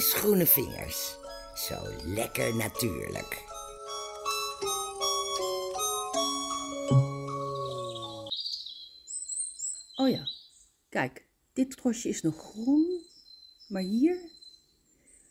[0.00, 1.16] Groene vingers.
[1.54, 3.44] Zo lekker natuurlijk.
[9.94, 10.28] Oh ja,
[10.88, 13.04] kijk, dit trosje is nog groen,
[13.68, 14.30] maar hier,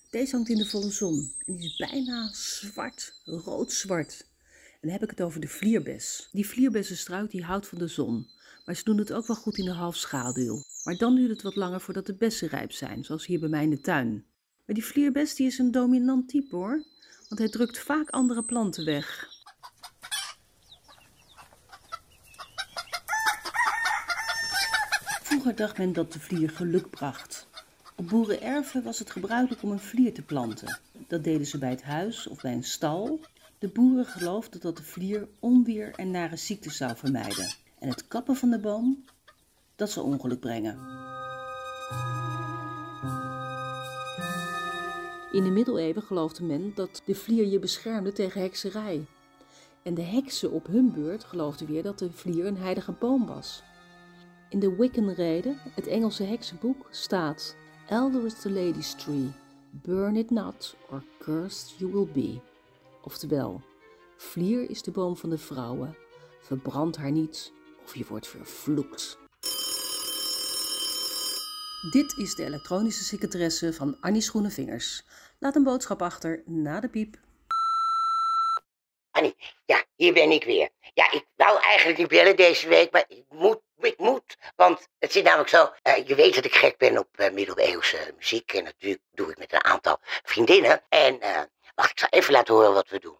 [0.10, 4.26] deze hangt in de volle zon en die is bijna zwart, rood-zwart.
[4.72, 6.30] En dan heb ik het over de vlierbes.
[6.32, 8.28] Die vlierbessenstruik die houdt van de zon,
[8.66, 10.64] maar ze doen het ook wel goed in de halfschaduw.
[10.84, 13.64] Maar dan duurt het wat langer voordat de bessen rijp zijn, zoals hier bij mij
[13.64, 14.28] in de tuin.
[14.70, 16.84] Maar die vlierbes die is een dominant type hoor,
[17.28, 19.30] want hij drukt vaak andere planten weg.
[25.24, 27.48] Vroeger dacht men dat de vlier geluk bracht.
[27.96, 30.80] Op boerenerven was het gebruikelijk om een vlier te planten.
[31.08, 33.20] Dat deden ze bij het huis of bij een stal.
[33.60, 37.56] De boeren geloofden dat de vlier onweer en nare ziektes zou vermijden.
[37.80, 39.06] En het kappen van de boom,
[39.76, 41.09] dat zou ongeluk brengen.
[45.32, 49.06] In de middeleeuwen geloofde men dat de vlier je beschermde tegen hekserij.
[49.84, 53.64] En de heksen op hun beurt geloofden weer dat de vlier een heilige boom was.
[54.50, 57.56] In de Wiccan-rede, het Engelse heksenboek, staat:
[57.88, 59.32] Elder is the lady's tree,
[59.72, 62.40] burn it not, or cursed you will be.
[63.02, 63.62] Oftewel,
[64.18, 65.96] vlier is de boom van de vrouwen,
[66.42, 67.52] verbrand haar niet
[67.84, 69.18] of je wordt vervloekt.
[71.82, 75.04] Dit is de elektronische secretaresse van Annie's Groene Vingers.
[75.40, 77.16] Laat een boodschap achter na de piep.
[79.12, 80.70] Annie, ja, hier ben ik weer.
[80.94, 84.38] Ja, ik wou eigenlijk niet bellen deze week, maar ik moet, ik moet.
[84.56, 88.14] Want het zit namelijk zo, eh, je weet dat ik gek ben op eh, middeleeuwse
[88.18, 88.54] muziek.
[88.54, 90.82] En dat doe, ik met een aantal vriendinnen.
[90.90, 91.42] En uh,
[91.76, 93.18] wacht, ik zal even laten horen wat we doen.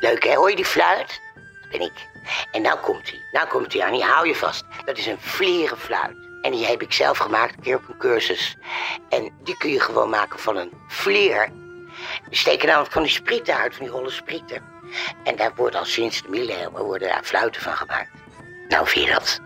[0.00, 1.20] Leuk hè, hoor je die fluit?
[1.72, 2.08] Ben ik.
[2.50, 3.22] En nou komt hij.
[3.32, 4.64] Nou komt hij, Annie, hou je vast.
[4.84, 6.16] Dat is een vlierenfluit.
[6.42, 8.56] En die heb ik zelf gemaakt, een keer op een cursus.
[9.08, 11.48] En die kun je gewoon maken van een vlier.
[12.28, 14.62] Die steken namelijk van die sprieten uit, van die holle sprieten.
[15.24, 18.10] En daar wordt al sinds de middeleeuwen worden daar fluiten van gemaakt.
[18.68, 19.40] Nou, vind je dat?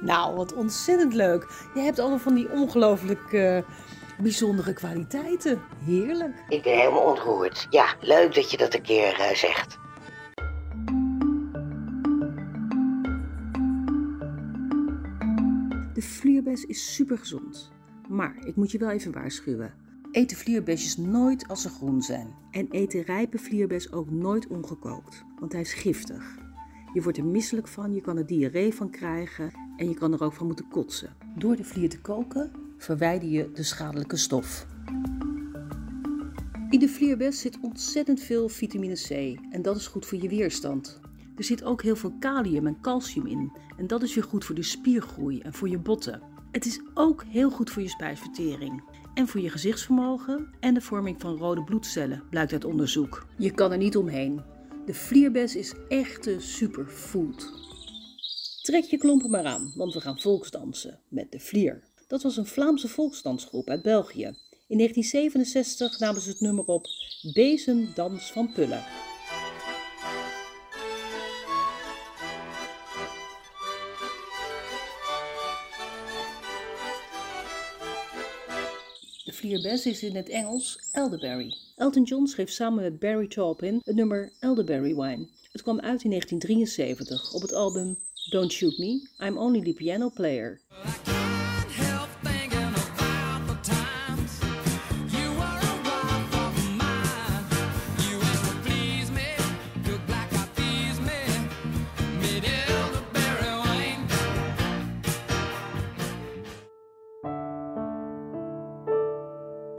[0.00, 1.46] Nou, wat ontzettend leuk.
[1.74, 3.58] Je hebt allemaal van die ongelooflijk uh,
[4.18, 5.62] bijzondere kwaliteiten.
[5.84, 6.34] Heerlijk.
[6.48, 7.66] Ik ben helemaal ontroerd.
[7.70, 9.78] Ja, leuk dat je dat een keer uh, zegt.
[16.04, 17.72] Vlierbes is super gezond.
[18.08, 19.74] Maar ik moet je wel even waarschuwen.
[20.12, 22.34] Eet de vlierbesjes nooit als ze groen zijn.
[22.50, 26.38] En eet de rijpe vlierbes ook nooit ongekookt, want hij is giftig.
[26.92, 30.22] Je wordt er misselijk van, je kan er diarree van krijgen en je kan er
[30.22, 31.16] ook van moeten kotsen.
[31.38, 34.66] Door de vlier te koken verwijder je de schadelijke stof.
[36.70, 41.00] In de vlierbes zit ontzettend veel vitamine C en dat is goed voor je weerstand.
[41.36, 44.54] Er zit ook heel veel kalium en calcium in en dat is weer goed voor
[44.54, 46.22] de spiergroei en voor je botten.
[46.50, 48.82] Het is ook heel goed voor je spijsvertering
[49.14, 53.26] en voor je gezichtsvermogen en de vorming van rode bloedcellen, blijkt uit onderzoek.
[53.38, 54.42] Je kan er niet omheen.
[54.86, 57.52] De vlierbes is echte superfood.
[58.62, 61.82] Trek je klompen maar aan, want we gaan volksdansen met de vlier.
[62.06, 64.24] Dat was een Vlaamse volksdansgroep uit België.
[64.66, 66.86] In 1967 namen ze het nummer op
[67.32, 68.84] Bezemdans van Pullen.
[79.44, 81.56] Vlierbes is in het Engels elderberry.
[81.76, 85.28] Elton John schreef samen met Barry Taupin het nummer Elderberry Wine.
[85.52, 87.96] Het kwam uit in 1973 op het album
[88.30, 90.60] Don't Shoot Me, I'm Only the Piano Player.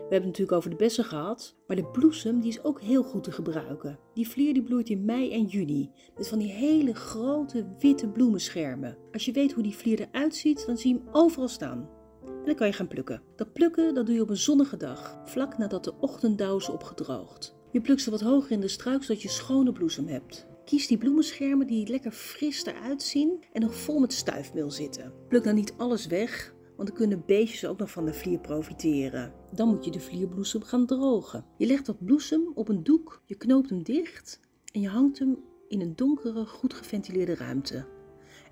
[0.06, 3.04] We hebben het natuurlijk over de bessen gehad, maar de bloesem die is ook heel
[3.04, 4.00] goed te gebruiken.
[4.14, 8.98] Die vlier die bloeit in mei en juni met van die hele grote witte bloemenschermen.
[9.12, 11.90] Als je weet hoe die vlier eruit ziet, dan zie je hem overal staan.
[12.24, 13.22] En dan kan je gaan plukken.
[13.36, 17.56] Dat plukken dat doe je op een zonnige dag, vlak nadat de ochtenddauw is opgedroogd.
[17.72, 20.48] Je plukt ze wat hoger in de struik zodat je schone bloesem hebt.
[20.66, 25.14] Kies die bloemenschermen die lekker fris eruit zien en nog vol met stuifmeel zitten.
[25.28, 29.34] Pluk dan niet alles weg, want dan kunnen beestjes ook nog van de vlier profiteren.
[29.52, 31.46] Dan moet je de vlierbloesem gaan drogen.
[31.58, 34.40] Je legt dat bloesem op een doek, je knoopt hem dicht
[34.72, 35.38] en je hangt hem
[35.68, 37.86] in een donkere, goed geventileerde ruimte.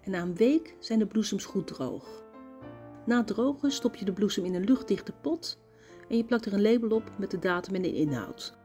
[0.01, 2.23] En na een week zijn de bloesems goed droog.
[3.05, 5.61] Na het drogen stop je de bloesem in een luchtdichte pot
[6.09, 8.57] en je plakt er een label op met de datum en de inhoud.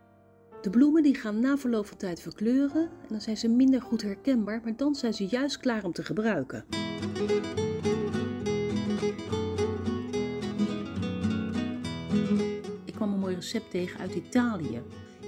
[0.63, 4.03] De bloemen die gaan na verloop van tijd verkleuren en dan zijn ze minder goed
[4.03, 6.65] herkenbaar, maar dan zijn ze juist klaar om te gebruiken.
[12.99, 14.83] Kwam een mooi recept tegen uit Italië.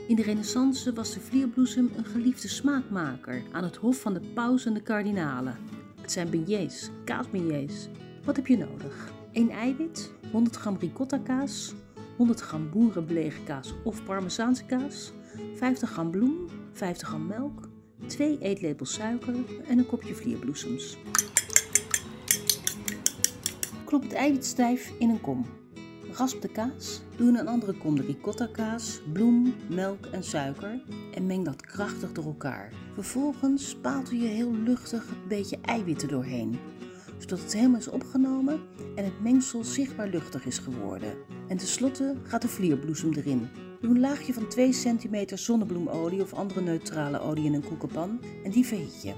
[0.08, 4.67] In de renaissance was de vlierbloesem een geliefde smaakmaker aan het hof van de paus
[4.67, 5.56] en de kardinalen.
[6.00, 7.88] Het zijn beignets, kaasbeignets.
[8.25, 9.12] Wat heb je nodig?
[9.32, 11.75] 1 eiwit, 100 gram ricotta kaas,
[12.17, 15.12] 100 gram boerenbelegen kaas of parmezaanse kaas,
[15.55, 17.69] 50 gram bloem, 50 gram melk,
[18.06, 19.34] 2 eetlepels suiker
[19.69, 20.96] en een kopje vlierbloesems.
[23.84, 25.44] Klop het eiwit stijf in een kom.
[26.12, 30.82] Rasp de kaas, doe in een andere kom de ricotta kaas, bloem, melk en suiker
[31.14, 32.72] en meng dat krachtig door elkaar.
[32.94, 36.58] Vervolgens spatel je heel luchtig een beetje eiwit er doorheen,
[37.18, 38.60] zodat het helemaal is opgenomen
[38.94, 41.12] en het mengsel zichtbaar luchtig is geworden.
[41.48, 43.48] En tenslotte gaat de vlierbloesem erin.
[43.80, 48.50] Doe een laagje van 2 cm zonnebloemolie of andere neutrale olie in een koekenpan en
[48.50, 49.12] die verhit je.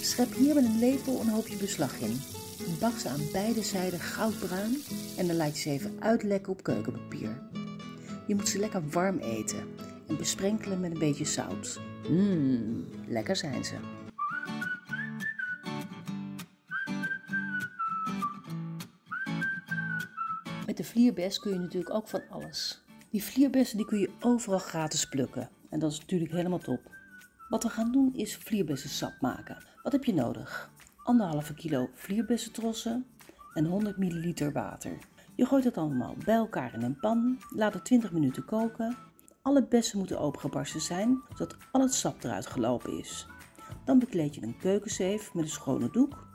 [0.00, 2.39] Schep hier met een lepel een hoopje beslag in.
[2.80, 4.76] Bak ze aan beide zijden goudbruin
[5.16, 7.42] en dan laat je ze even uitlekken op keukenpapier.
[8.26, 9.68] Je moet ze lekker warm eten
[10.08, 11.80] en besprenkelen met een beetje zout.
[12.08, 13.74] Mmm, lekker zijn ze.
[20.66, 22.82] Met de vlierbes kun je natuurlijk ook van alles.
[23.10, 26.80] Die vlierbessen die kun je overal gratis plukken en dat is natuurlijk helemaal top.
[27.48, 29.64] Wat we gaan doen is vlierbessensap maken.
[29.82, 30.70] Wat heb je nodig?
[31.10, 33.06] Anderhalve kilo vlierbessentrossen
[33.54, 34.98] en 100 ml water.
[35.34, 38.96] Je gooit het allemaal bij elkaar in een pan, laat het 20 minuten koken.
[39.42, 43.26] Alle bessen moeten opengebarsten zijn, zodat al het sap eruit gelopen is.
[43.84, 46.26] Dan bekleed je een keukenzeef met een schone doek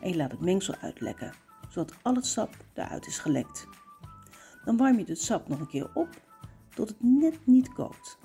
[0.00, 1.34] en je laat het mengsel uitlekken,
[1.68, 3.66] zodat al het sap eruit is gelekt.
[4.64, 6.08] Dan warm je het sap nog een keer op
[6.74, 8.18] tot het net niet kookt.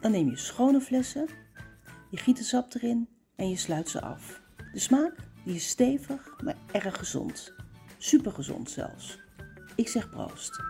[0.00, 1.28] Dan neem je schone flessen,
[2.10, 4.46] je giet het sap erin en je sluit ze af.
[4.78, 5.14] De smaak
[5.44, 7.52] die is stevig, maar erg gezond.
[7.96, 9.18] Super gezond zelfs.
[9.74, 10.60] Ik zeg proost.